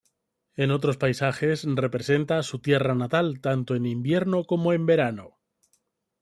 En 0.55 0.71
otros 0.71 0.97
paisajes 0.97 1.63
representa 1.63 2.39
a 2.39 2.41
su 2.41 2.57
tierra 2.57 2.95
natal, 2.95 3.39
tanto 3.39 3.75
en 3.75 3.85
invierno 3.85 4.45
como 4.45 4.73
en 4.73 4.87
verano. 4.87 5.37